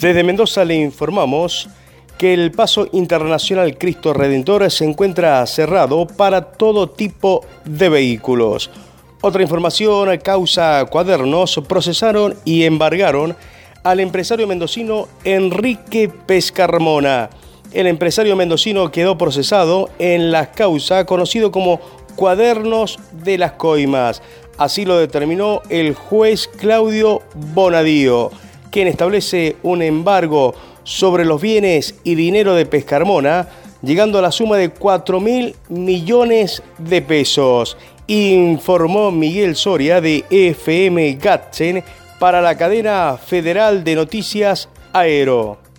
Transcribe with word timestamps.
Desde 0.00 0.24
Mendoza 0.24 0.64
le 0.64 0.76
informamos 0.76 1.68
que 2.16 2.32
el 2.32 2.52
paso 2.52 2.88
internacional 2.92 3.76
Cristo 3.76 4.14
Redentor 4.14 4.70
se 4.70 4.86
encuentra 4.86 5.46
cerrado 5.46 6.06
para 6.06 6.52
todo 6.52 6.88
tipo 6.88 7.44
de 7.66 7.90
vehículos. 7.90 8.70
Otra 9.20 9.42
información, 9.42 10.16
causa 10.24 10.86
cuadernos, 10.86 11.60
procesaron 11.68 12.34
y 12.46 12.64
embargaron 12.64 13.36
al 13.84 14.00
empresario 14.00 14.46
mendocino 14.46 15.06
Enrique 15.24 16.08
Pescarmona. 16.08 17.28
El 17.74 17.86
empresario 17.86 18.36
mendocino 18.36 18.90
quedó 18.90 19.18
procesado 19.18 19.90
en 19.98 20.32
la 20.32 20.50
causa 20.50 21.04
conocido 21.04 21.52
como 21.52 21.78
cuadernos 22.16 22.98
de 23.12 23.36
las 23.36 23.52
coimas. 23.52 24.22
Así 24.56 24.86
lo 24.86 24.98
determinó 24.98 25.60
el 25.68 25.94
juez 25.94 26.48
Claudio 26.48 27.20
Bonadío, 27.34 28.30
quien 28.70 28.88
establece 28.88 29.56
un 29.62 29.82
embargo 29.82 30.54
sobre 30.84 31.24
los 31.24 31.40
bienes 31.40 31.94
y 32.04 32.14
dinero 32.14 32.54
de 32.54 32.66
Pescarmona, 32.66 33.48
llegando 33.82 34.18
a 34.18 34.22
la 34.22 34.32
suma 34.32 34.56
de 34.56 34.70
4 34.70 35.20
mil 35.20 35.54
millones 35.68 36.62
de 36.78 37.02
pesos 37.02 37.76
informó 38.10 39.12
Miguel 39.12 39.54
Soria 39.54 40.00
de 40.00 40.24
FM 40.30 41.14
Gatzen 41.14 41.84
para 42.18 42.40
la 42.40 42.56
cadena 42.56 43.16
federal 43.16 43.84
de 43.84 43.94
noticias 43.94 44.68
Aero. 44.92 45.69